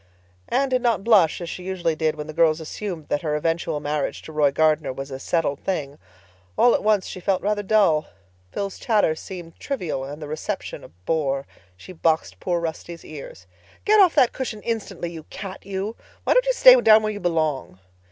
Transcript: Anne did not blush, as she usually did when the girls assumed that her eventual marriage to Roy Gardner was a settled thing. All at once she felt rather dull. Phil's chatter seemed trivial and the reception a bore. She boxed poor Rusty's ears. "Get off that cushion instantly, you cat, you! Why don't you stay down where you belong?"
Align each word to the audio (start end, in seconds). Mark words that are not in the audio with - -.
Anne 0.49 0.67
did 0.67 0.81
not 0.81 1.03
blush, 1.03 1.41
as 1.41 1.47
she 1.47 1.61
usually 1.61 1.93
did 1.95 2.15
when 2.15 2.25
the 2.25 2.33
girls 2.33 2.59
assumed 2.59 3.07
that 3.07 3.21
her 3.21 3.35
eventual 3.35 3.79
marriage 3.79 4.23
to 4.23 4.31
Roy 4.31 4.49
Gardner 4.51 4.91
was 4.91 5.11
a 5.11 5.19
settled 5.19 5.59
thing. 5.59 5.99
All 6.57 6.73
at 6.73 6.81
once 6.83 7.05
she 7.05 7.19
felt 7.19 7.43
rather 7.43 7.61
dull. 7.61 8.07
Phil's 8.51 8.79
chatter 8.79 9.13
seemed 9.13 9.59
trivial 9.59 10.03
and 10.03 10.19
the 10.19 10.27
reception 10.27 10.83
a 10.83 10.87
bore. 10.87 11.45
She 11.77 11.93
boxed 11.93 12.39
poor 12.39 12.59
Rusty's 12.59 13.05
ears. 13.05 13.45
"Get 13.85 13.99
off 13.99 14.15
that 14.15 14.33
cushion 14.33 14.63
instantly, 14.63 15.11
you 15.11 15.21
cat, 15.25 15.67
you! 15.67 15.95
Why 16.23 16.33
don't 16.33 16.47
you 16.47 16.53
stay 16.53 16.81
down 16.81 17.03
where 17.03 17.13
you 17.13 17.19
belong?" 17.19 17.77